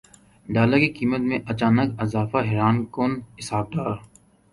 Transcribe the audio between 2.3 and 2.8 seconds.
حیران